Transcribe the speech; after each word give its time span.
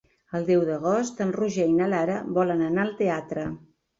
El 0.37 0.45
deu 0.45 0.61
d'agost 0.69 1.19
en 1.25 1.33
Roger 1.35 1.67
i 1.73 1.77
na 1.81 1.89
Lara 1.93 2.17
volen 2.39 2.65
anar 2.69 2.87
al 2.87 2.97
teatre. 3.05 3.47